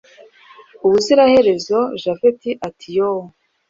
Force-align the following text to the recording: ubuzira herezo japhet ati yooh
ubuzira 0.85 1.23
herezo 1.33 1.77
japhet 2.01 2.41
ati 2.67 2.89
yooh 2.97 3.23